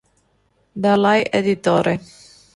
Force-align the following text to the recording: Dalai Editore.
Dalai 0.85 1.21
Editore. 1.29 1.93